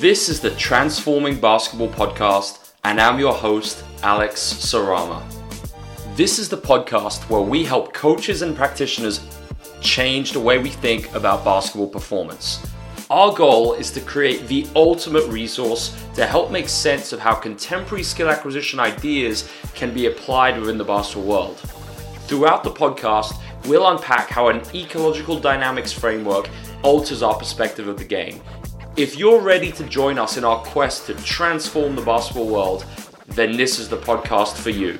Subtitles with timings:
[0.00, 5.22] This is the Transforming Basketball Podcast, and I'm your host, Alex Sarama.
[6.16, 9.20] This is the podcast where we help coaches and practitioners
[9.82, 12.66] change the way we think about basketball performance.
[13.10, 18.02] Our goal is to create the ultimate resource to help make sense of how contemporary
[18.02, 21.58] skill acquisition ideas can be applied within the basketball world.
[22.26, 26.48] Throughout the podcast, we'll unpack how an ecological dynamics framework
[26.82, 28.40] alters our perspective of the game.
[29.00, 32.84] If you're ready to join us in our quest to transform the basketball world,
[33.28, 34.98] then this is the podcast for you.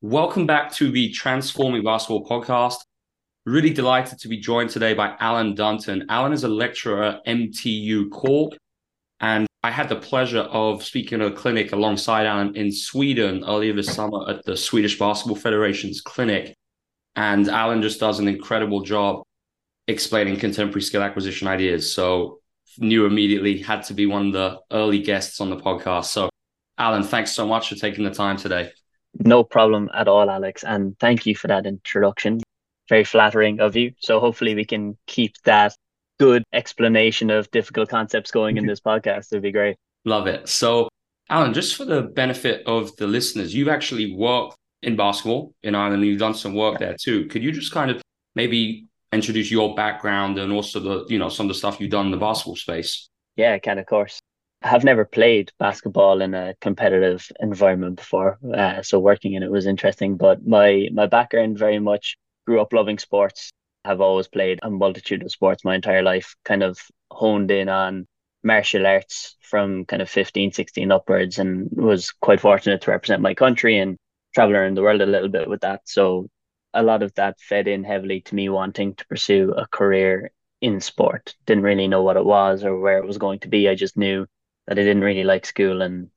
[0.00, 2.76] Welcome back to the Transforming Basketball podcast.
[3.44, 6.06] Really delighted to be joined today by Alan Dunton.
[6.08, 8.54] Alan is a lecturer at MTU Cork,
[9.20, 13.74] and I had the pleasure of speaking at a clinic alongside Alan in Sweden earlier
[13.74, 16.54] this summer at the Swedish Basketball Federation's clinic.
[17.18, 19.24] And Alan just does an incredible job
[19.88, 21.92] explaining contemporary skill acquisition ideas.
[21.92, 22.38] So
[22.78, 26.04] knew immediately had to be one of the early guests on the podcast.
[26.04, 26.30] So
[26.78, 28.70] Alan, thanks so much for taking the time today.
[29.18, 30.62] No problem at all, Alex.
[30.62, 32.38] And thank you for that introduction.
[32.88, 33.94] Very flattering of you.
[33.98, 35.74] So hopefully we can keep that
[36.20, 39.32] good explanation of difficult concepts going in this podcast.
[39.32, 39.74] It'd be great.
[40.04, 40.48] Love it.
[40.48, 40.88] So,
[41.28, 46.04] Alan, just for the benefit of the listeners, you've actually worked in basketball in Ireland.
[46.04, 47.26] You've done some work there too.
[47.26, 48.02] Could you just kind of
[48.34, 52.06] maybe introduce your background and also the you know some of the stuff you've done
[52.06, 53.08] in the basketball space?
[53.36, 54.18] Yeah, I can of course.
[54.62, 59.50] I have never played basketball in a competitive environment before, uh, so working in it
[59.50, 60.16] was interesting.
[60.16, 63.50] But my my background very much grew up loving sports.
[63.84, 66.34] Have always played a multitude of sports my entire life.
[66.44, 66.78] Kind of
[67.10, 68.06] honed in on
[68.42, 73.34] martial arts from kind of 15, 16 upwards, and was quite fortunate to represent my
[73.34, 73.96] country and
[74.38, 75.80] travel around the world a little bit with that.
[75.84, 76.28] So
[76.72, 80.80] a lot of that fed in heavily to me wanting to pursue a career in
[80.80, 81.34] sport.
[81.44, 83.68] Didn't really know what it was or where it was going to be.
[83.68, 84.26] I just knew
[84.68, 86.10] that I didn't really like school and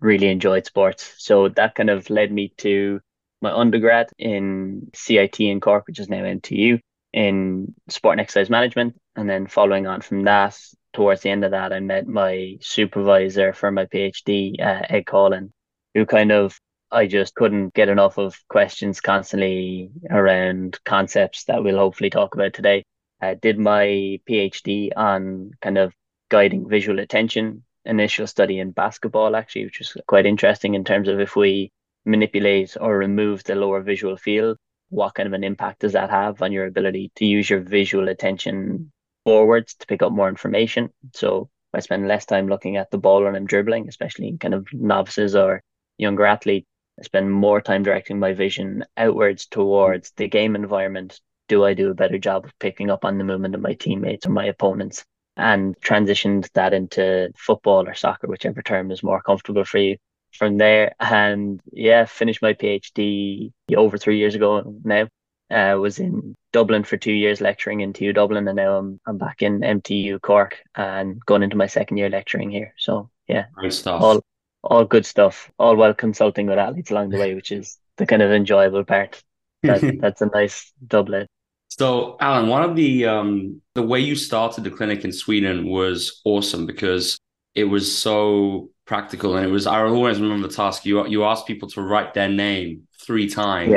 [0.00, 1.12] really enjoyed sports.
[1.18, 3.00] So that kind of led me to
[3.42, 6.80] my undergrad in CIT in Cork, which is now MTU,
[7.12, 8.98] in sport and exercise management.
[9.16, 10.58] And then following on from that,
[10.94, 15.50] towards the end of that, I met my supervisor for my PhD, uh, Ed Coughlan,
[15.92, 16.58] who kind of
[16.90, 22.54] I just couldn't get enough of questions constantly around concepts that we'll hopefully talk about
[22.54, 22.84] today.
[23.20, 25.92] I did my PhD on kind of
[26.28, 31.20] guiding visual attention initial study in basketball, actually, which was quite interesting in terms of
[31.20, 31.70] if we
[32.04, 34.56] manipulate or remove the lower visual field,
[34.88, 38.08] what kind of an impact does that have on your ability to use your visual
[38.08, 38.92] attention
[39.24, 40.90] forwards to pick up more information?
[41.14, 44.54] So I spend less time looking at the ball when I'm dribbling, especially in kind
[44.54, 45.62] of novices or
[45.98, 46.68] younger athletes.
[46.98, 51.20] I spend more time directing my vision outwards towards the game environment.
[51.48, 54.26] Do I do a better job of picking up on the movement of my teammates
[54.26, 55.04] or my opponents?
[55.36, 59.96] and transitioned that into football or soccer, whichever term is more comfortable for you
[60.32, 60.94] from there.
[60.98, 65.08] And yeah, finished my PhD over three years ago now.
[65.48, 69.16] Uh, was in Dublin for two years lecturing in TU Dublin, and now I'm I'm
[69.16, 72.74] back in MTU Cork and going into my second year lecturing here.
[72.76, 74.02] So yeah, great stuff.
[74.02, 74.24] All
[74.66, 75.50] all good stuff.
[75.58, 79.22] All while consulting with athletes along the way, which is the kind of enjoyable part.
[79.62, 81.28] That, that's a nice doublet.
[81.68, 86.20] So, Alan, one of the um, the way you started the clinic in Sweden was
[86.24, 87.18] awesome because
[87.54, 89.66] it was so practical, and it was.
[89.66, 90.86] I always remember the task.
[90.86, 93.70] You you asked people to write their name three times,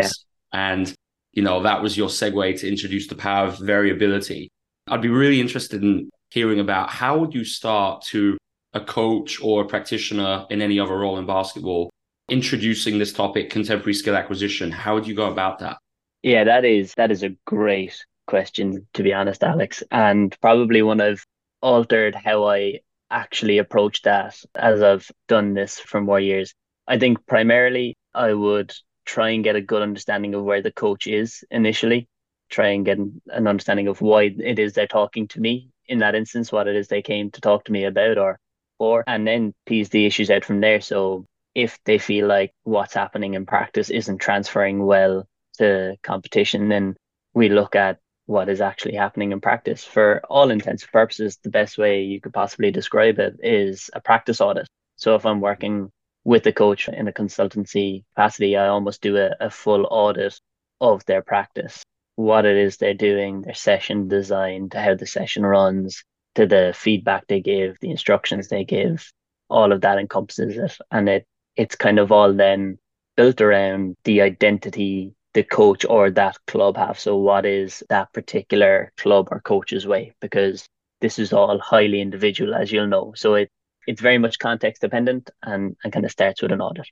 [0.54, 0.76] yeah.
[0.76, 0.94] and
[1.34, 4.50] you know that was your segue to introduce the power of variability.
[4.88, 8.38] I'd be really interested in hearing about how would you start to
[8.74, 11.90] a coach or a practitioner in any other role in basketball
[12.30, 14.72] introducing this topic, contemporary skill acquisition.
[14.72, 15.78] How would you go about that?
[16.22, 21.02] Yeah, that is that is a great question to be honest, Alex, and probably one
[21.02, 21.26] I've
[21.62, 26.54] altered how I actually approach that as I've done this for more years.
[26.88, 28.74] I think primarily I would
[29.06, 32.08] try and get a good understanding of where the coach is initially,
[32.50, 36.14] try and get an understanding of why it is they're talking to me in that
[36.16, 38.40] instance, what it is they came to talk to me about or
[38.80, 40.82] for, and then tease the issues out from there.
[40.82, 45.28] So if they feel like what's happening in practice isn't transferring well
[45.60, 46.96] to competition, then
[47.36, 49.84] we look at what is actually happening in practice.
[49.84, 54.02] For all intents and purposes, the best way you could possibly describe it is a
[54.02, 54.68] practice audit.
[54.96, 55.92] So if I'm working
[56.24, 60.40] with a coach in a consultancy capacity, I almost do a, a full audit
[60.80, 61.84] of their practice,
[62.16, 66.04] what it is they're doing, their session design, to how the session runs,
[66.36, 69.12] to the feedback they give, the instructions they give,
[69.50, 70.78] all of that encompasses it.
[70.92, 72.78] And it it's kind of all then
[73.18, 77.00] built around the identity the coach or that club have.
[77.00, 80.14] So, what is that particular club or coach's way?
[80.22, 80.66] Because
[81.02, 83.14] this is all highly individual, as you'll know.
[83.16, 83.50] So, it
[83.88, 86.88] it's very much context dependent and, and kind of starts with an audit.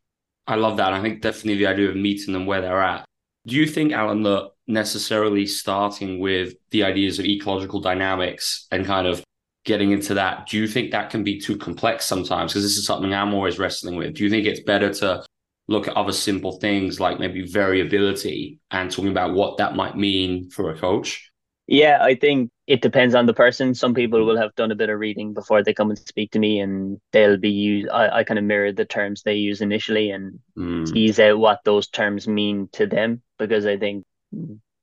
[0.48, 0.94] I love that.
[0.94, 3.06] I think definitely the idea of meeting them where they're at.
[3.48, 9.08] Do you think, Alan, that necessarily starting with the ideas of ecological dynamics and kind
[9.08, 9.24] of
[9.64, 12.52] getting into that, do you think that can be too complex sometimes?
[12.52, 14.16] Because this is something I'm always wrestling with.
[14.16, 15.24] Do you think it's better to
[15.70, 20.50] look at other simple things like maybe variability and talking about what that might mean
[20.50, 21.32] for a coach?
[21.68, 23.74] Yeah, I think it depends on the person.
[23.74, 26.40] Some people will have done a bit of reading before they come and speak to
[26.40, 27.90] me, and they'll be use.
[27.92, 30.90] I, I kind of mirror the terms they use initially and mm.
[30.94, 34.06] tease out what those terms mean to them because I think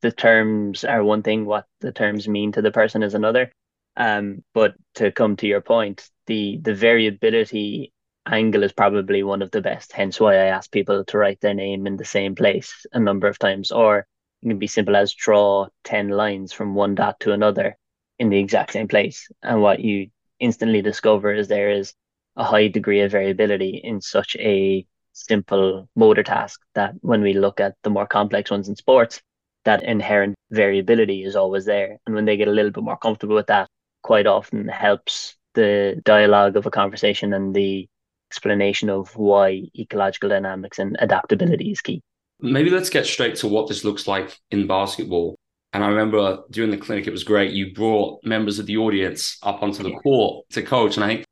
[0.03, 3.51] the terms are one thing, what the terms mean to the person is another.
[3.97, 7.93] Um, but to come to your point, the the variability
[8.27, 9.93] angle is probably one of the best.
[9.93, 13.29] Hence why I ask people to write their name in the same place a number
[13.29, 14.07] of times, or
[14.43, 17.77] it can be simple as draw ten lines from one dot to another
[18.19, 19.29] in the exact same place.
[19.43, 20.11] And what you
[20.41, 21.95] instantly discover is there is
[22.37, 27.61] a high degree of variability in such a simple motor task that when we look
[27.61, 29.23] at the more complex ones in sports,
[29.65, 31.97] that inherent variability is always there.
[32.07, 33.69] And when they get a little bit more comfortable with that,
[34.03, 37.89] quite often helps the dialogue of a conversation and the
[38.31, 42.03] explanation of why ecological dynamics and adaptability is key.
[42.41, 45.37] Maybe let's get straight to what this looks like in basketball.
[45.73, 47.53] And I remember during the clinic, it was great.
[47.53, 50.97] You brought members of the audience up onto the court to coach.
[50.97, 51.25] And I think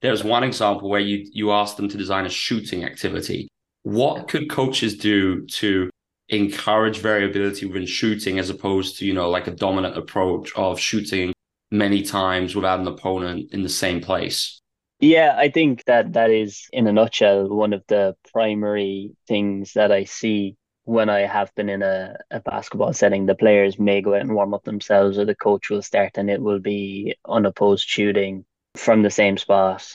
[0.00, 3.48] there was one example where you you asked them to design a shooting activity.
[3.82, 5.90] What could coaches do to
[6.28, 11.32] encourage variability within shooting as opposed to, you know, like a dominant approach of shooting
[11.70, 14.60] many times without an opponent in the same place?
[15.00, 19.92] Yeah, I think that that is, in a nutshell, one of the primary things that
[19.92, 23.26] I see when I have been in a, a basketball setting.
[23.26, 26.28] The players may go out and warm up themselves, or the coach will start, and
[26.28, 28.44] it will be unopposed shooting
[28.78, 29.86] from the same spot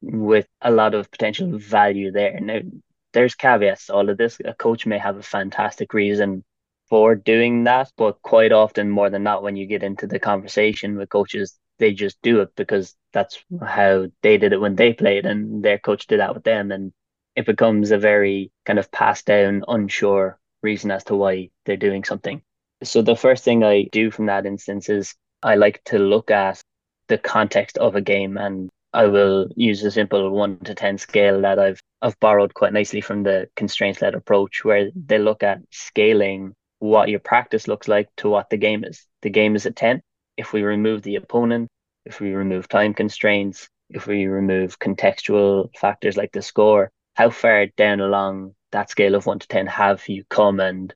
[0.00, 2.40] with a lot of potential value there.
[2.40, 2.60] Now,
[3.12, 4.40] there's caveats to all of this.
[4.44, 6.44] A coach may have a fantastic reason
[6.88, 10.96] for doing that, but quite often, more than not, when you get into the conversation
[10.96, 15.26] with coaches, they just do it because that's how they did it when they played,
[15.26, 16.92] and their coach did that with them, and
[17.34, 22.04] it becomes a very kind of passed down, unsure reason as to why they're doing
[22.04, 22.42] something.
[22.82, 26.62] So the first thing I do from that instance is I like to look at
[27.08, 31.40] the context of a game and I will use a simple one to ten scale
[31.42, 35.60] that I've I've borrowed quite nicely from the constraints led approach where they look at
[35.70, 39.06] scaling what your practice looks like to what the game is.
[39.22, 40.02] The game is a 10.
[40.36, 41.68] If we remove the opponent,
[42.04, 47.66] if we remove time constraints, if we remove contextual factors like the score, how far
[47.76, 50.60] down along that scale of one to 10 have you come?
[50.60, 50.92] And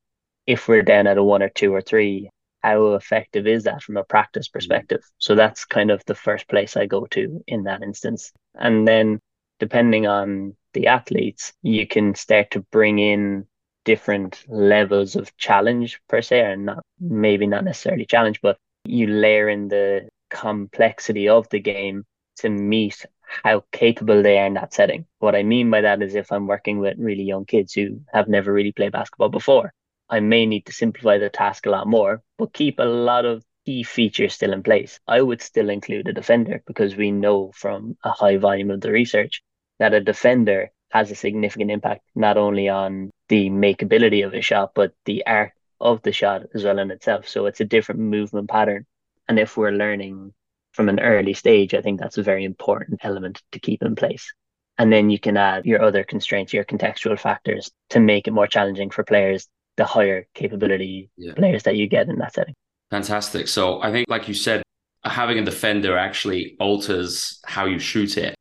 [0.46, 2.30] if we're down at a one or two or three,
[2.66, 4.52] how effective is that from a practice mm.
[4.52, 5.02] perspective?
[5.18, 8.32] So that's kind of the first place I go to in that instance.
[8.54, 9.20] And then
[9.60, 13.46] depending on the athletes, you can start to bring in
[13.84, 19.48] different levels of challenge per se, and not maybe not necessarily challenge, but you layer
[19.48, 22.04] in the complexity of the game
[22.36, 23.06] to meet
[23.44, 25.06] how capable they are in that setting.
[25.20, 28.28] What I mean by that is if I'm working with really young kids who have
[28.28, 29.72] never really played basketball before,
[30.08, 33.44] I may need to simplify the task a lot more, but keep a lot of
[33.64, 35.00] key features still in place.
[35.08, 38.92] I would still include a defender because we know from a high volume of the
[38.92, 39.42] research
[39.78, 44.72] that a defender has a significant impact not only on the makeability of a shot,
[44.74, 47.28] but the art of the shot as well in itself.
[47.28, 48.86] So it's a different movement pattern.
[49.28, 50.32] And if we're learning
[50.72, 54.32] from an early stage, I think that's a very important element to keep in place.
[54.78, 58.46] And then you can add your other constraints, your contextual factors to make it more
[58.46, 61.34] challenging for players the higher capability yeah.
[61.34, 62.54] players that you get in that setting.
[62.90, 63.48] Fantastic.
[63.48, 64.62] So I think, like you said,
[65.04, 68.34] having a defender actually alters how you shoot it.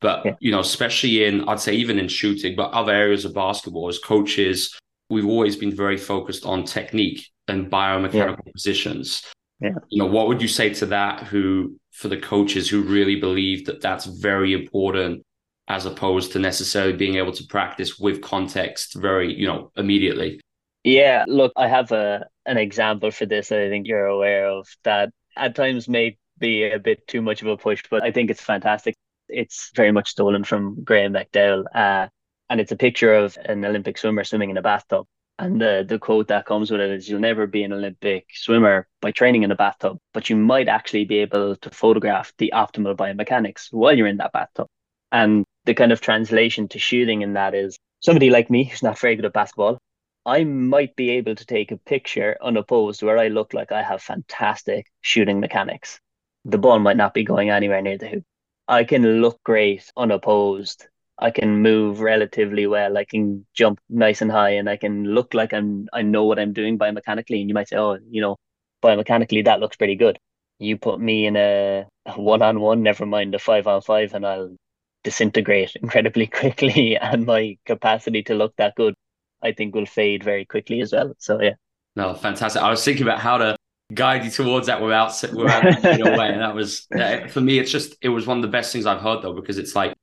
[0.00, 0.34] But yeah.
[0.40, 3.98] you know, especially in I'd say even in shooting, but other areas of basketball, as
[3.98, 4.78] coaches,
[5.10, 8.52] we've always been very focused on technique and biomechanical yeah.
[8.52, 9.22] positions.
[9.60, 9.74] Yeah.
[9.90, 11.24] You know, what would you say to that?
[11.24, 15.22] Who for the coaches who really believe that that's very important,
[15.68, 20.40] as opposed to necessarily being able to practice with context very, you know, immediately.
[20.84, 24.66] Yeah, look, I have a an example for this that I think you're aware of
[24.84, 28.30] that at times may be a bit too much of a push, but I think
[28.30, 28.96] it's fantastic.
[29.28, 31.64] It's very much stolen from Graham McDowell.
[31.74, 32.08] Uh,
[32.48, 35.06] and it's a picture of an Olympic swimmer swimming in a bathtub.
[35.38, 38.88] And the, the quote that comes with it is you'll never be an Olympic swimmer
[39.00, 42.96] by training in a bathtub, but you might actually be able to photograph the optimal
[42.96, 44.66] biomechanics while you're in that bathtub.
[45.12, 48.98] And the kind of translation to shooting in that is somebody like me who's not
[48.98, 49.78] very good at basketball
[50.26, 54.02] I might be able to take a picture unopposed where I look like I have
[54.02, 56.00] fantastic shooting mechanics.
[56.44, 58.24] The ball might not be going anywhere near the hoop.
[58.68, 60.86] I can look great unopposed.
[61.18, 62.96] I can move relatively well.
[62.96, 66.38] I can jump nice and high and I can look like I'm I know what
[66.38, 67.40] I'm doing biomechanically.
[67.40, 68.36] And you might say, oh, you know,
[68.82, 70.18] biomechanically that looks pretty good.
[70.58, 71.86] You put me in a
[72.16, 74.56] one on one, never mind a five on five, and I'll
[75.04, 78.94] disintegrate incredibly quickly and my capacity to look that good
[79.42, 81.14] I think will fade very quickly as well.
[81.18, 81.54] So yeah.
[81.96, 82.62] No, fantastic.
[82.62, 83.56] I was thinking about how to
[83.92, 86.86] guide you towards that without without away, and that was
[87.30, 87.58] for me.
[87.58, 89.94] It's just it was one of the best things I've heard though because it's like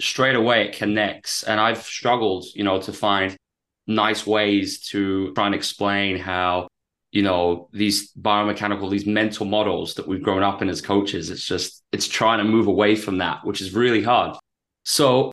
[0.00, 3.36] straight away it connects, and I've struggled, you know, to find
[3.86, 6.68] nice ways to try and explain how
[7.12, 11.46] you know these biomechanical these mental models that we've grown up in as coaches it's
[11.46, 14.36] just it's trying to move away from that which is really hard
[14.84, 15.30] so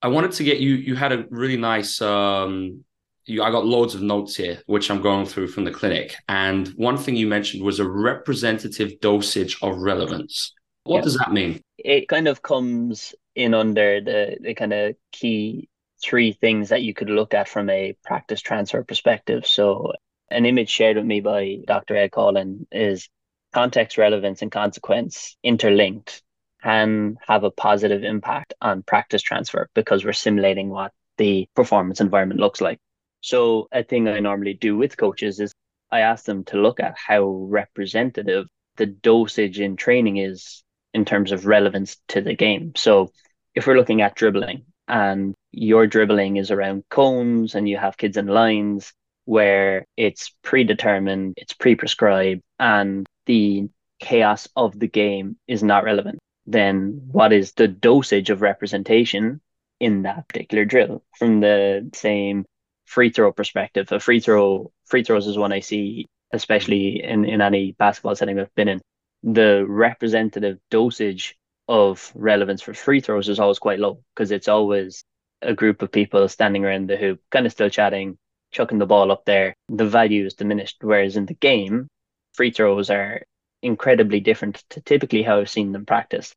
[0.00, 2.82] i wanted to get you you had a really nice um
[3.24, 6.14] you, I got loads of notes here, which I'm going through from the clinic.
[6.28, 10.52] And one thing you mentioned was a representative dosage of relevance.
[10.84, 11.02] What yeah.
[11.02, 11.60] does that mean?
[11.78, 15.68] It kind of comes in under the, the kind of key
[16.02, 19.46] three things that you could look at from a practice transfer perspective.
[19.46, 19.92] So,
[20.30, 21.96] an image shared with me by Dr.
[21.96, 23.08] Ed Coughlan is
[23.52, 26.22] context, relevance, and consequence interlinked
[26.62, 32.40] can have a positive impact on practice transfer because we're simulating what the performance environment
[32.40, 32.78] looks like.
[33.22, 35.54] So a thing I normally do with coaches is
[35.90, 40.62] I ask them to look at how representative the dosage in training is
[40.92, 42.72] in terms of relevance to the game.
[42.76, 43.12] So
[43.54, 48.16] if we're looking at dribbling and your dribbling is around cones and you have kids
[48.16, 48.92] in lines
[49.24, 53.68] where it's predetermined, it's pre-prescribed and the
[54.00, 59.40] chaos of the game is not relevant, then what is the dosage of representation
[59.78, 62.44] in that particular drill from the same
[62.92, 67.40] free throw perspective, a free throw free throws is one I see, especially in, in
[67.40, 68.80] any basketball setting I've been in.
[69.22, 71.36] The representative dosage
[71.68, 75.04] of relevance for free throws is always quite low because it's always
[75.40, 78.18] a group of people standing around the hoop, kind of still chatting,
[78.52, 79.56] chucking the ball up there.
[79.68, 80.76] The value is diminished.
[80.82, 81.88] Whereas in the game,
[82.34, 83.22] free throws are
[83.62, 86.34] incredibly different to typically how I've seen them practice.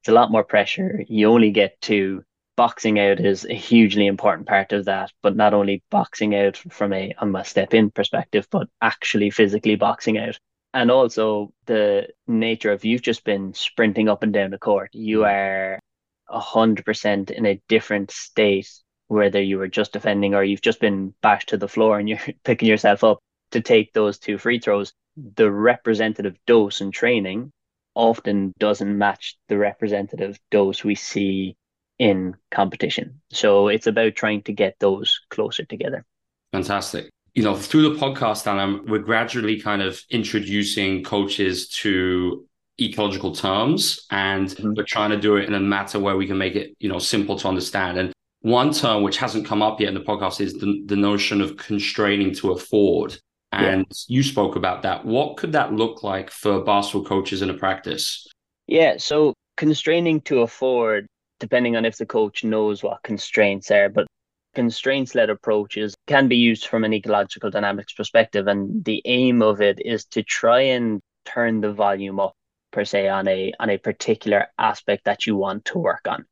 [0.00, 1.04] It's a lot more pressure.
[1.08, 2.24] You only get to
[2.56, 6.92] boxing out is a hugely important part of that, but not only boxing out from
[6.92, 10.38] a on a step in perspective, but actually physically boxing out.
[10.72, 14.90] And also the nature of you've just been sprinting up and down the court.
[14.92, 15.30] You mm.
[15.30, 15.80] are
[16.28, 18.70] a hundred percent in a different state,
[19.08, 22.20] whether you were just defending or you've just been bashed to the floor and you're
[22.44, 23.18] picking yourself up
[23.50, 24.92] to take those two free throws.
[25.16, 27.52] The representative dose in training
[27.94, 31.56] often doesn't match the representative dose we see
[32.00, 33.20] in competition.
[33.30, 36.04] So it's about trying to get those closer together.
[36.50, 37.10] Fantastic.
[37.34, 42.44] You know, through the podcast, Alan, we're gradually kind of introducing coaches to
[42.80, 44.72] ecological terms and mm-hmm.
[44.74, 46.98] we're trying to do it in a matter where we can make it, you know,
[46.98, 47.98] simple to understand.
[47.98, 51.42] And one term which hasn't come up yet in the podcast is the, the notion
[51.42, 53.18] of constraining to afford.
[53.52, 54.16] And yeah.
[54.16, 55.04] you spoke about that.
[55.04, 58.26] What could that look like for basketball coaches in a practice?
[58.66, 61.06] Yeah, so constraining to afford
[61.40, 63.88] depending on if the coach knows what constraints are.
[63.88, 64.06] But
[64.54, 68.46] constraints led approaches can be used from an ecological dynamics perspective.
[68.46, 72.34] And the aim of it is to try and turn the volume up
[72.70, 76.24] per se on a on a particular aspect that you want to work on.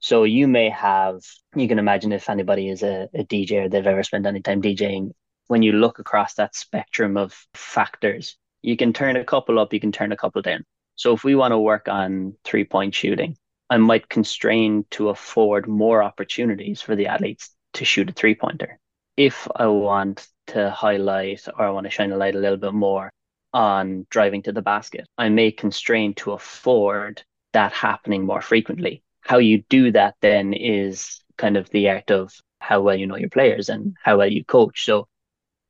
[0.00, 1.20] So you may have
[1.54, 4.62] you can imagine if anybody is a, a DJ or they've ever spent any time
[4.62, 5.12] DJing,
[5.48, 9.80] when you look across that spectrum of factors, you can turn a couple up, you
[9.80, 10.64] can turn a couple down.
[10.96, 13.36] So if we want to work on three point shooting,
[13.72, 18.78] I might constrain to afford more opportunities for the athletes to shoot a three pointer.
[19.16, 22.74] If I want to highlight or I want to shine a light a little bit
[22.74, 23.10] more
[23.54, 27.22] on driving to the basket, I may constrain to afford
[27.54, 29.02] that happening more frequently.
[29.22, 33.16] How you do that then is kind of the art of how well you know
[33.16, 34.84] your players and how well you coach.
[34.84, 35.08] So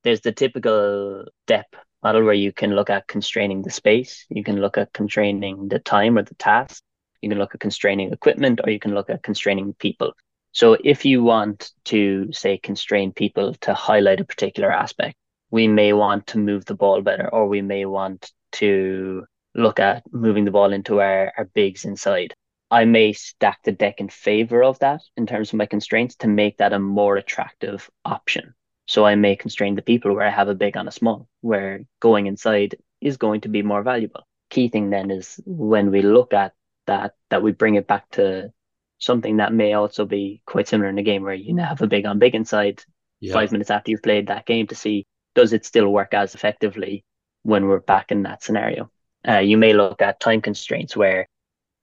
[0.02, 4.56] there's the typical STEP model where you can look at constraining the space, you can
[4.56, 6.82] look at constraining the time or the task,
[7.22, 10.12] you can look at constraining equipment or you can look at constraining people.
[10.52, 15.16] So if you want to say constrain people to highlight a particular aspect,
[15.50, 19.24] we may want to move the ball better or we may want to
[19.54, 22.34] look at moving the ball into our, our bigs inside.
[22.70, 26.28] I may stack the deck in favor of that in terms of my constraints to
[26.28, 28.54] make that a more attractive option.
[28.86, 31.82] So I may constrain the people where I have a big on a small, where
[32.00, 34.22] going inside is going to be more valuable.
[34.50, 36.52] Key thing then is when we look at
[36.86, 38.52] that that we bring it back to
[38.98, 41.86] something that may also be quite similar in a game where you now have a
[41.86, 42.82] big on big inside.
[43.20, 43.32] yeah.
[43.32, 47.04] five minutes after you've played that game to see does it still work as effectively
[47.42, 48.90] when we're back in that scenario.
[49.26, 51.26] Uh, you may look at time constraints where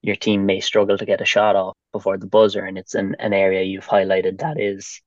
[0.01, 3.15] your team may struggle to get a shot off before the buzzer, and it's an,
[3.19, 5.01] an area you've highlighted that is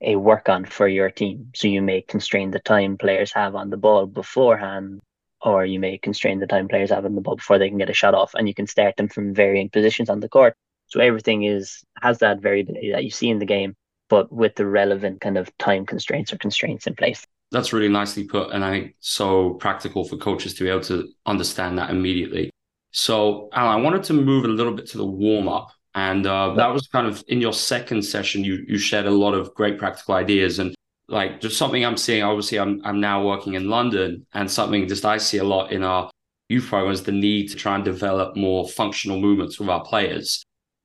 [0.00, 1.50] a work on for your team.
[1.54, 5.00] So you may constrain the time players have on the ball beforehand,
[5.42, 7.90] or you may constrain the time players have on the ball before they can get
[7.90, 10.54] a shot off, and you can start them from varying positions on the court.
[10.86, 13.74] So everything is has that variability that you see in the game,
[14.08, 17.26] but with the relevant kind of time constraints or constraints in place.
[17.50, 21.08] That's really nicely put, and I think so practical for coaches to be able to
[21.26, 22.50] understand that immediately.
[22.92, 26.54] So, Alan, I wanted to move a little bit to the warm up, and uh,
[26.54, 28.44] that was kind of in your second session.
[28.44, 30.74] You you shared a lot of great practical ideas, and
[31.08, 32.22] like just something I'm seeing.
[32.22, 35.82] Obviously, I'm I'm now working in London, and something just I see a lot in
[35.82, 36.10] our
[36.48, 40.42] youth programs the need to try and develop more functional movements with our players.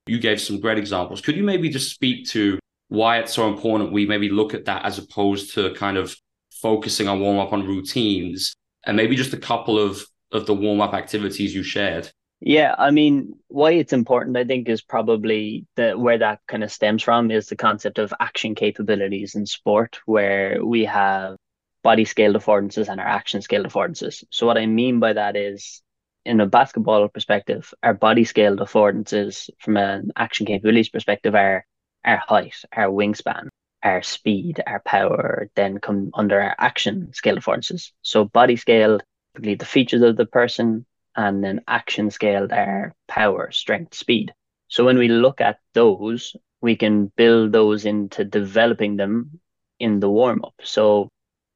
[0.08, 1.22] You gave some great examples.
[1.22, 4.86] Could you maybe just speak to why it's so important we maybe look at that
[4.86, 6.16] as opposed to kind of
[6.52, 8.56] focusing on warm up on routines
[8.86, 12.10] and maybe just a couple of of the warm up activities you shared.
[12.40, 16.72] Yeah, I mean, why it's important, I think, is probably that where that kind of
[16.72, 21.38] stems from is the concept of action capabilities in sport, where we have
[21.84, 24.24] body scale affordances and our action scale affordances.
[24.30, 25.82] So, what I mean by that is,
[26.26, 31.66] in a basketball perspective, our body scale affordances from an action capabilities perspective are
[32.06, 33.48] our height, our wingspan,
[33.82, 37.92] our speed, our power, then come under our action scale affordances.
[38.04, 39.00] So body scale,
[39.36, 40.86] the features of the person,
[41.18, 44.34] and then action scale, our power, strength, speed.
[44.70, 49.40] So when we look at those, we can build those into developing them
[49.80, 50.56] in the warm up.
[50.64, 51.10] So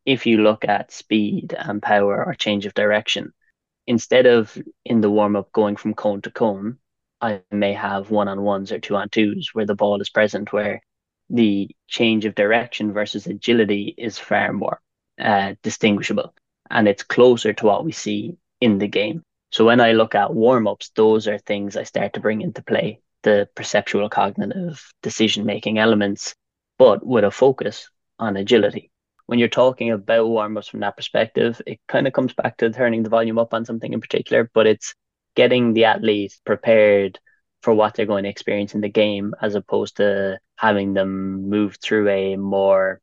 [0.06, 3.34] if you look at speed and power or change of direction,
[3.88, 6.77] instead of in the warm up going from cone to cone,
[7.22, 10.51] I may have one on ones or two on twos where the ball is present,
[10.51, 10.82] where
[11.30, 14.82] the change of direction versus agility is far more
[15.20, 16.34] uh, distinguishable
[16.70, 19.24] and it's closer to what we see in the game.
[19.51, 22.64] So when I look at warm ups, those are things I start to bring into
[22.64, 26.33] play the perceptual cognitive decision making elements,
[26.79, 28.92] but with a focus on agility.
[29.27, 32.72] When you're talking about warm ups from that perspective, it kind of comes back to
[32.72, 34.96] turning the volume up on something in particular, but it's
[35.35, 37.20] getting the athlete prepared
[37.61, 41.77] for what they're going to experience in the game as opposed to having them move
[41.81, 43.00] through a more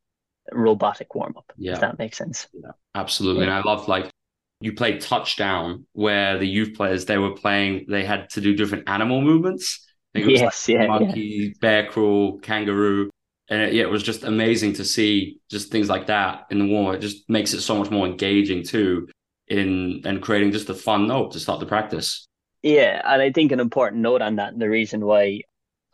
[0.53, 1.53] robotic warm up.
[1.57, 1.75] Yeah.
[1.75, 2.49] If that makes sense.
[2.53, 3.47] Yeah, absolutely.
[3.47, 3.59] Yeah.
[3.59, 4.11] And I love like
[4.61, 8.89] you played touchdown where the youth players they were playing, they had to do different
[8.89, 9.87] animal movements.
[10.15, 11.49] yes, like yeah, monkey, yeah.
[11.61, 13.11] bear crawl, kangaroo.
[13.51, 16.67] And it, yeah, it was just amazing to see just things like that in the
[16.67, 16.95] warm.
[16.95, 19.09] It just makes it so much more engaging too
[19.47, 22.27] in and creating just a fun note to start the practice.
[22.63, 25.43] Yeah, and I think an important note on that, and the reason why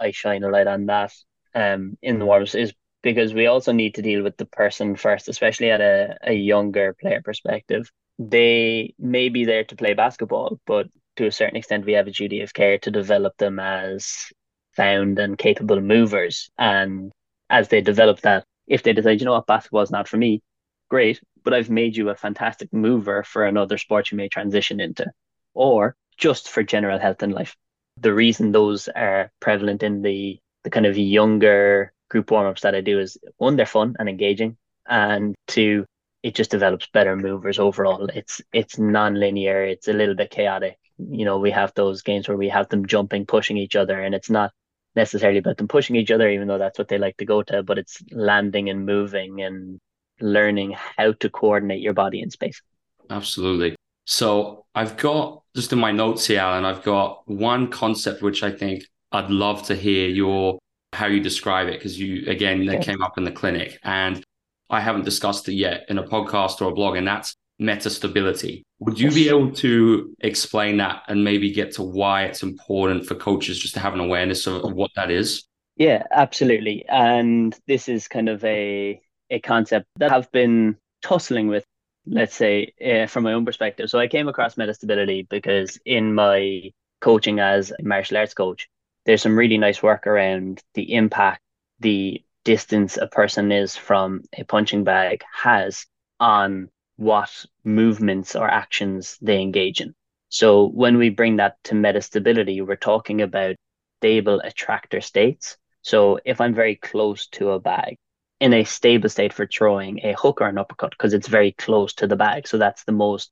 [0.01, 1.13] I shine a light on that
[1.55, 2.73] um, in the warms is
[3.05, 6.95] because we also need to deal with the person first, especially at a, a younger
[6.95, 7.93] player perspective.
[8.19, 12.11] They may be there to play basketball, but to a certain extent, we have a
[12.11, 14.33] duty of care to develop them as
[14.75, 16.51] sound and capable movers.
[16.57, 17.13] And
[17.51, 20.43] as they develop that, if they decide, you know what, basketball is not for me,
[20.89, 25.13] great, but I've made you a fantastic mover for another sport you may transition into.
[25.53, 27.55] Or just for general health and life.
[28.01, 32.75] The reason those are prevalent in the the kind of younger group warm ups that
[32.75, 34.57] I do is one, they're fun and engaging,
[34.89, 35.85] and two,
[36.23, 38.09] it just develops better movers overall.
[38.15, 39.65] It's it's non-linear.
[39.65, 40.79] It's a little bit chaotic.
[40.99, 44.15] You know, we have those games where we have them jumping, pushing each other, and
[44.15, 44.53] it's not
[44.97, 47.63] necessarily about them pushing each other, even though that's what they like to go to.
[47.63, 49.79] But it's landing and moving and
[50.21, 52.63] learning how to coordinate your body in space.
[53.11, 53.75] Absolutely.
[54.07, 58.51] So I've got just in my notes here, Alan, I've got one concept which I
[58.51, 60.59] think I'd love to hear your
[60.95, 64.25] how you describe it because you again that came up in the clinic and
[64.71, 68.63] I haven't discussed it yet in a podcast or a blog, and that's metastability.
[68.81, 73.15] Would you be able to explain that and maybe get to why it's important for
[73.15, 75.45] coaches just to have an awareness of, of what that is?
[75.77, 76.85] Yeah, absolutely.
[76.89, 81.65] And this is kind of a a concept that I've been tussling with
[82.07, 83.89] let's say, uh, from my own perspective.
[83.89, 88.69] So I came across metastability because in my coaching as a martial arts coach,
[89.05, 91.41] there's some really nice work around the impact
[91.81, 95.87] the distance a person is from a punching bag has
[96.21, 99.95] on what movements or actions they engage in.
[100.29, 103.57] So when we bring that to metastability, we're talking about
[104.01, 105.57] stable attractor states.
[105.83, 107.97] So if I'm very close to a bag,
[108.41, 111.95] in a stable state for throwing a hook or an uppercut because it's very close
[111.95, 112.47] to the bag.
[112.47, 113.31] So that's the most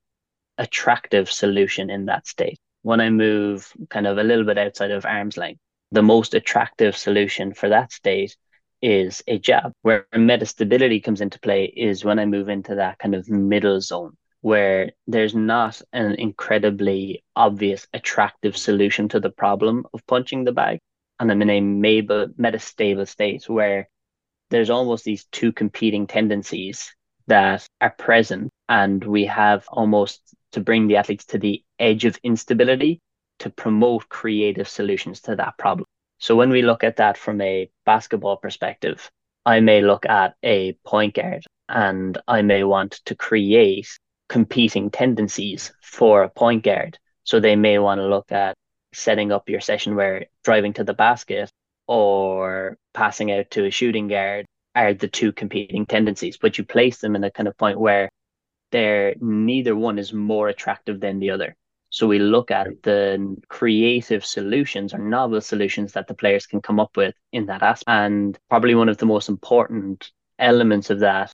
[0.58, 2.58] attractive solution in that state.
[2.82, 6.96] When I move kind of a little bit outside of arm's length, the most attractive
[6.96, 8.36] solution for that state
[8.80, 9.72] is a jab.
[9.82, 14.16] Where metastability comes into play is when I move into that kind of middle zone
[14.42, 20.80] where there's not an incredibly obvious, attractive solution to the problem of punching the bag.
[21.18, 23.88] And I'm in a metastable state where
[24.50, 26.92] there's almost these two competing tendencies
[27.28, 28.50] that are present.
[28.68, 30.20] And we have almost
[30.52, 33.00] to bring the athletes to the edge of instability
[33.40, 35.86] to promote creative solutions to that problem.
[36.18, 39.10] So when we look at that from a basketball perspective,
[39.44, 43.88] I may look at a point guard and I may want to create
[44.28, 46.98] competing tendencies for a point guard.
[47.24, 48.54] So they may want to look at
[48.94, 51.50] setting up your session where driving to the basket
[51.88, 56.98] or passing out to a shooting guard are the two competing tendencies, but you place
[56.98, 58.08] them in a kind of point where
[58.72, 61.56] they're neither one is more attractive than the other.
[61.90, 66.80] So we look at the creative solutions or novel solutions that the players can come
[66.80, 67.88] up with in that aspect.
[67.88, 71.32] And probably one of the most important elements of that,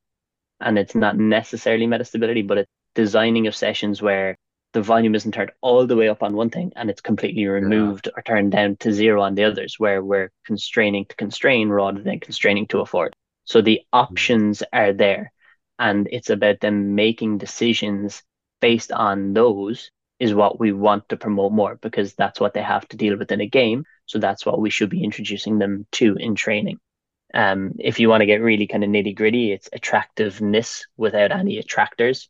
[0.61, 4.37] and it's not necessarily metastability, but it's designing of sessions where
[4.73, 8.07] the volume isn't turned all the way up on one thing and it's completely removed
[8.07, 8.13] yeah.
[8.17, 12.21] or turned down to zero on the others, where we're constraining to constrain rather than
[12.21, 13.15] constraining to afford.
[13.45, 13.99] So the mm-hmm.
[13.99, 15.33] options are there,
[15.79, 18.23] and it's about them making decisions
[18.61, 22.87] based on those is what we want to promote more because that's what they have
[22.89, 23.85] to deal with in a game.
[24.07, 26.79] So that's what we should be introducing them to in training.
[27.35, 31.59] Um, if you want to get really kind of nitty gritty, it's attractiveness without any
[31.59, 32.29] attractors.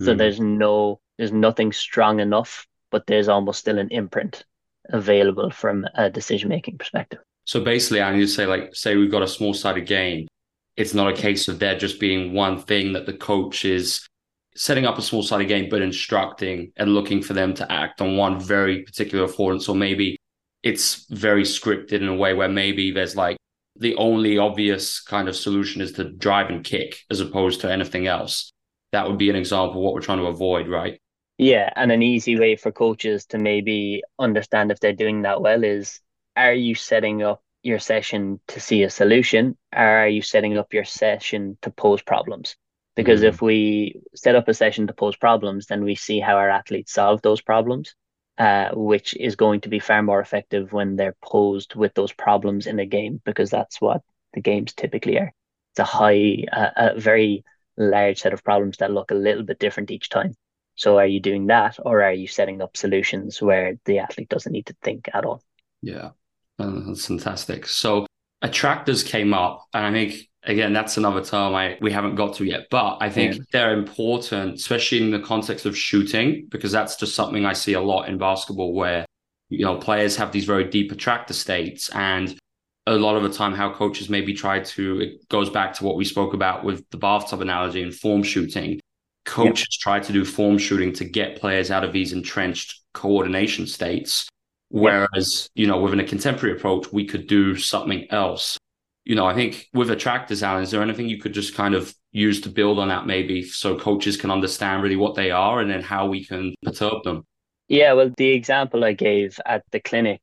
[0.00, 0.18] So mm.
[0.18, 4.44] there's no, there's nothing strong enough, but there's almost still an imprint
[4.88, 7.20] available from a decision making perspective.
[7.44, 10.28] So basically, I need to say, like, say we've got a small sided game.
[10.76, 14.06] It's not a case of there just being one thing that the coach is
[14.54, 18.16] setting up a small sided game, but instructing and looking for them to act on
[18.16, 20.16] one very particular affordance, or maybe
[20.62, 23.36] it's very scripted in a way where maybe there's like
[23.76, 28.06] the only obvious kind of solution is to drive and kick as opposed to anything
[28.06, 28.52] else
[28.92, 31.00] that would be an example of what we're trying to avoid, right?
[31.38, 35.64] Yeah, and an easy way for coaches to maybe understand if they're doing that well
[35.64, 36.00] is
[36.36, 40.74] are you setting up your session to see a solution or are you setting up
[40.74, 42.56] your session to pose problems?
[42.94, 43.28] Because mm-hmm.
[43.28, 46.92] if we set up a session to pose problems, then we see how our athletes
[46.92, 47.94] solve those problems,
[48.38, 52.66] uh, which is going to be far more effective when they're posed with those problems
[52.66, 54.02] in a game, because that's what
[54.34, 55.32] the games typically are.
[55.72, 57.44] It's a high, uh, a very
[57.78, 60.34] large set of problems that look a little bit different each time.
[60.74, 64.52] So are you doing that or are you setting up solutions where the athlete doesn't
[64.52, 65.42] need to think at all?
[65.80, 66.10] Yeah,
[66.58, 67.66] that's fantastic.
[67.66, 68.06] So
[68.42, 72.44] attractors came up, and I think again that's another term I we haven't got to
[72.44, 73.42] yet, but I think yeah.
[73.52, 77.80] they're important, especially in the context of shooting, because that's just something I see a
[77.80, 79.06] lot in basketball where
[79.52, 82.38] you know players have these very deep attractor states and
[82.86, 85.96] a lot of the time how coaches maybe try to it goes back to what
[85.96, 88.80] we spoke about with the bathtub analogy and form shooting
[89.24, 89.80] coaches yep.
[89.80, 94.28] try to do form shooting to get players out of these entrenched coordination states
[94.72, 98.58] whereas you know within a contemporary approach we could do something else
[99.04, 101.94] you know i think with attractors alan is there anything you could just kind of
[102.10, 105.70] use to build on that maybe so coaches can understand really what they are and
[105.70, 107.24] then how we can perturb them
[107.68, 110.20] yeah well the example i gave at the clinic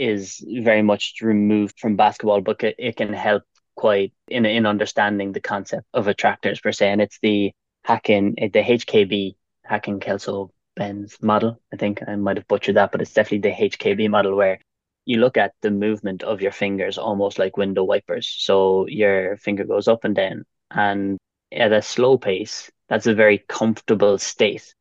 [0.00, 3.42] is very much removed from basketball, but it can help
[3.76, 6.90] quite in in understanding the concept of attractors per se.
[6.90, 7.52] And it's the
[7.86, 9.36] Haken, the HKB
[9.70, 11.60] Haken Kelso Benz model.
[11.72, 14.58] I think I might have butchered that, but it's definitely the HKB model where
[15.04, 18.26] you look at the movement of your fingers almost like window wipers.
[18.26, 21.18] So your finger goes up and down, and
[21.52, 24.74] at a slow pace, that's a very comfortable state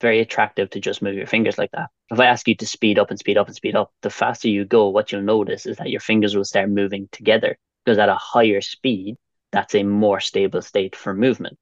[0.00, 1.88] very attractive to just move your fingers like that.
[2.10, 4.48] If I ask you to speed up and speed up and speed up, the faster
[4.48, 8.08] you go, what you'll notice is that your fingers will start moving together because at
[8.08, 9.16] a higher speed,
[9.50, 11.58] that's a more stable state for movement.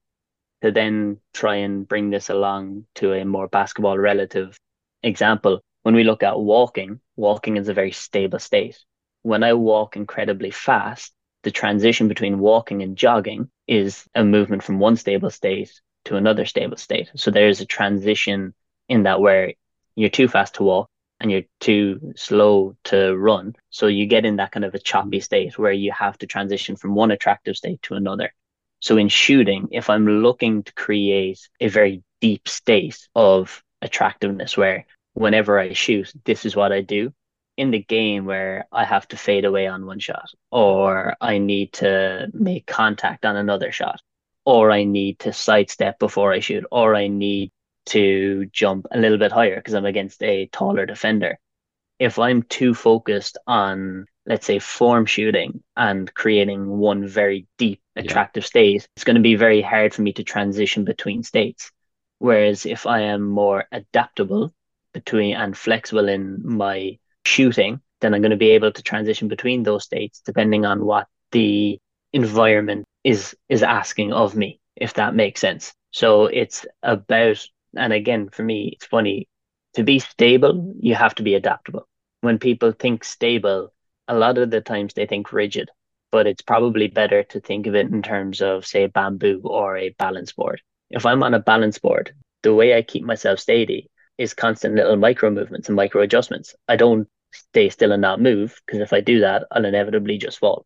[0.63, 4.57] To then try and bring this along to a more basketball relative
[5.03, 8.77] example, when we look at walking, walking is a very stable state.
[9.21, 14.79] When I walk incredibly fast, the transition between walking and jogging is a movement from
[14.79, 15.71] one stable state
[16.05, 17.11] to another stable state.
[17.15, 18.53] So there's a transition
[18.89, 19.53] in that where
[19.95, 20.89] you're too fast to walk
[21.19, 23.55] and you're too slow to run.
[23.69, 26.75] So you get in that kind of a choppy state where you have to transition
[26.75, 28.33] from one attractive state to another.
[28.79, 34.85] So in shooting, if I'm looking to create a very deep state of attractiveness where
[35.13, 37.13] whenever I shoot, this is what I do.
[37.57, 41.73] In the game where I have to fade away on one shot or I need
[41.73, 43.99] to make contact on another shot
[44.45, 47.51] or I need to sidestep before I shoot, or I need
[47.87, 51.37] to jump a little bit higher because I'm against a taller defender.
[51.99, 58.43] If I'm too focused on let's say, form shooting and creating one very deep, attractive
[58.43, 58.47] yeah.
[58.47, 61.71] state, it's going to be very hard for me to transition between states.
[62.19, 64.53] Whereas if I am more adaptable
[64.93, 69.63] between and flexible in my shooting, then I'm going to be able to transition between
[69.63, 71.79] those states depending on what the
[72.13, 75.73] environment is is asking of me, if that makes sense.
[75.91, 79.27] So it's about and again for me it's funny
[79.75, 81.87] to be stable, you have to be adaptable.
[82.21, 83.73] When people think stable,
[84.07, 85.69] a lot of the times they think rigid,
[86.11, 89.89] but it's probably better to think of it in terms of, say, bamboo or a
[89.89, 90.61] balance board.
[90.89, 94.95] If I'm on a balance board, the way I keep myself steady is constant little
[94.95, 96.55] micro movements and micro adjustments.
[96.67, 100.39] I don't stay still and not move because if I do that, I'll inevitably just
[100.39, 100.65] fall.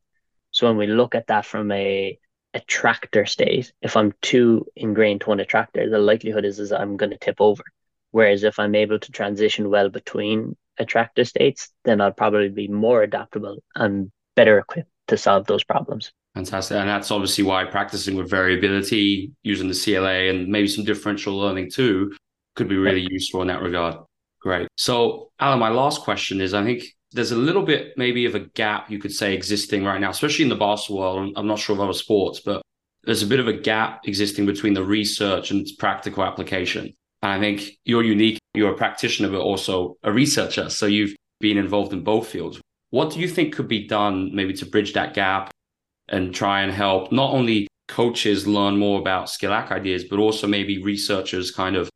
[0.51, 2.19] So when we look at that from a
[2.53, 7.11] attractor state, if I'm too ingrained to one attractor, the likelihood is, is I'm going
[7.11, 7.63] to tip over.
[8.11, 13.01] Whereas if I'm able to transition well between attractor states, then I'll probably be more
[13.01, 16.11] adaptable and better equipped to solve those problems.
[16.35, 16.77] Fantastic.
[16.77, 21.71] And that's obviously why practicing with variability, using the CLA and maybe some differential learning
[21.71, 22.13] too,
[22.55, 23.97] could be really useful in that regard.
[24.41, 24.67] Great.
[24.77, 28.39] So, Alan, my last question is I think there's a little bit maybe of a
[28.39, 31.33] gap you could say existing right now, especially in the basketball world.
[31.35, 32.61] I'm not sure of other sports, but
[33.03, 36.93] there's a bit of a gap existing between the research and its practical application.
[37.21, 38.39] And I think you're unique.
[38.53, 40.69] You're a practitioner, but also a researcher.
[40.69, 42.61] So you've been involved in both fields.
[42.91, 45.51] What do you think could be done maybe to bridge that gap
[46.07, 50.81] and try and help not only coaches learn more about SKILAC ideas, but also maybe
[50.81, 51.89] researchers kind of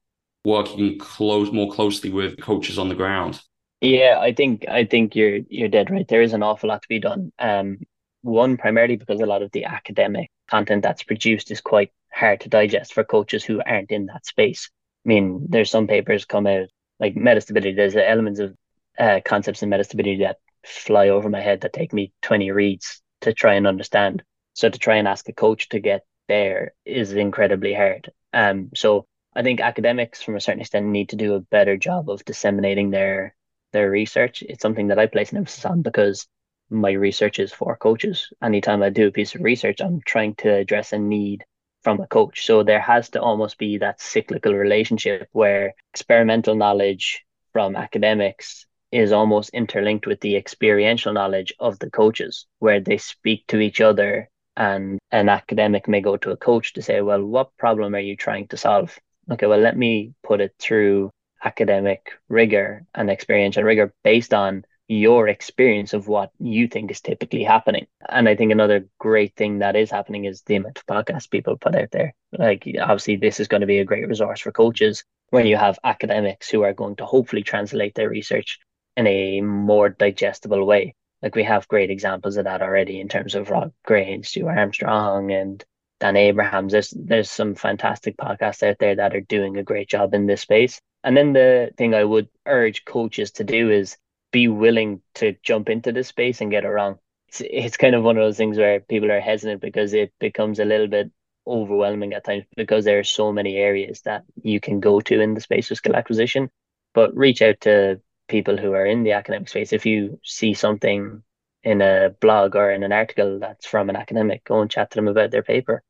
[0.45, 3.41] working close more closely with coaches on the ground?
[3.81, 6.07] Yeah, I think I think you're you're dead right.
[6.07, 7.31] There is an awful lot to be done.
[7.39, 7.79] Um,
[8.21, 12.49] one primarily because a lot of the academic content that's produced is quite hard to
[12.49, 14.69] digest for coaches who aren't in that space.
[15.05, 17.75] I mean, there's some papers come out like metastability.
[17.75, 18.55] There's elements of
[18.97, 23.33] uh, concepts in metastability that fly over my head that take me 20 reads to
[23.33, 24.23] try and understand.
[24.53, 28.11] So to try and ask a coach to get there is incredibly hard.
[28.33, 32.09] Um, so I think academics, from a certain extent, need to do a better job
[32.09, 33.35] of disseminating their
[33.73, 34.41] their research.
[34.41, 36.27] It's something that I place an emphasis on because
[36.69, 38.29] my research is for coaches.
[38.41, 41.43] Anytime I do a piece of research, I'm trying to address a need
[41.83, 42.45] from a coach.
[42.45, 47.23] So there has to almost be that cyclical relationship where experimental knowledge
[47.53, 53.45] from academics is almost interlinked with the experiential knowledge of the coaches, where they speak
[53.47, 57.57] to each other and an academic may go to a coach to say, Well, what
[57.57, 58.97] problem are you trying to solve?
[59.29, 61.11] Okay, well, let me put it through
[61.43, 67.43] academic rigor and experiential rigor based on your experience of what you think is typically
[67.43, 67.87] happening.
[68.07, 71.57] And I think another great thing that is happening is the amount of podcasts people
[71.57, 72.13] put out there.
[72.31, 75.79] Like, obviously, this is going to be a great resource for coaches when you have
[75.83, 78.59] academics who are going to hopefully translate their research
[78.97, 80.95] in a more digestible way.
[81.21, 84.47] Like, we have great examples of that already in terms of Rob Gray and Stu
[84.47, 85.63] Armstrong and
[85.99, 86.71] Dan Abrahams.
[86.71, 90.41] There's, there's some fantastic podcasts out there that are doing a great job in this
[90.41, 90.79] space.
[91.03, 93.97] And then the thing I would urge coaches to do is
[94.31, 96.99] be willing to jump into this space and get it wrong.
[97.29, 100.59] It's, it's kind of one of those things where people are hesitant because it becomes
[100.59, 101.11] a little bit
[101.47, 105.35] overwhelming at times because there are so many areas that you can go to in
[105.35, 106.49] the space of skill acquisition.
[106.93, 109.73] But reach out to people who are in the academic space.
[109.73, 111.23] If you see something
[111.63, 114.95] in a blog or in an article that's from an academic, go and chat to
[114.95, 115.83] them about their paper.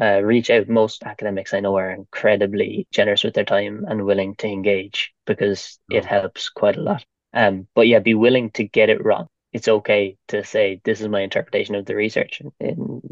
[0.00, 0.68] Uh, reach out.
[0.68, 5.78] Most academics I know are incredibly generous with their time and willing to engage because
[5.90, 7.04] it helps quite a lot.
[7.32, 9.26] Um, but yeah, be willing to get it wrong.
[9.52, 13.02] It's okay to say this is my interpretation of the research, and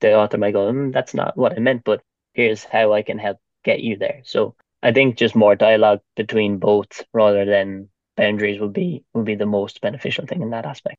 [0.00, 2.02] the author might go, mm, "That's not what I meant," but
[2.34, 4.20] here's how I can help get you there.
[4.24, 9.34] So I think just more dialogue between both rather than boundaries would be would be
[9.34, 10.96] the most beneficial thing in that aspect.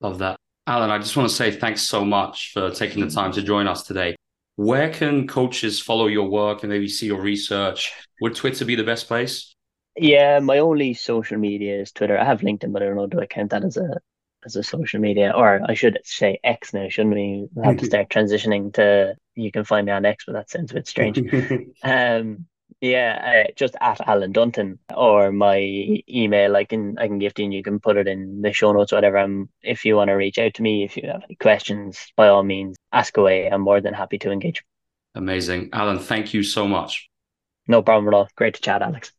[0.00, 0.90] Love that, Alan.
[0.90, 3.82] I just want to say thanks so much for taking the time to join us
[3.82, 4.16] today.
[4.56, 7.92] Where can coaches follow your work and maybe see your research?
[8.20, 9.54] Would Twitter be the best place?
[9.96, 12.18] Yeah, my only social media is Twitter.
[12.18, 14.00] I have LinkedIn, but I don't know do I count that as a
[14.44, 17.48] as a social media, or I should say X now, shouldn't we?
[17.54, 20.70] we have to start transitioning to you can find me on X, but that sounds
[20.70, 21.18] a bit strange.
[21.82, 22.46] um,
[22.82, 25.56] yeah, uh, just at Alan Dunton or my
[26.08, 26.56] email.
[26.56, 27.46] I can I can give to you.
[27.46, 29.18] and You can put it in the show notes, whatever.
[29.18, 32.28] Um, if you want to reach out to me, if you have any questions, by
[32.28, 33.48] all means, ask away.
[33.48, 34.64] I'm more than happy to engage.
[35.14, 36.00] Amazing, Alan.
[36.00, 37.08] Thank you so much.
[37.68, 38.28] No problem at all.
[38.34, 39.12] Great to chat, Alex.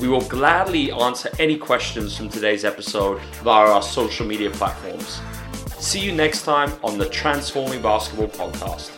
[0.00, 5.20] We will gladly answer any questions from today's episode via our social media platforms.
[5.78, 8.97] See you next time on the Transforming Basketball podcast.